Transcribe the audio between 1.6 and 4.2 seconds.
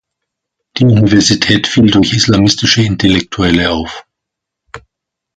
fiel durch islamistische Intellektuelle auf.